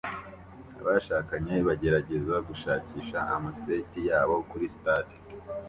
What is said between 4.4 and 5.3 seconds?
kuri stade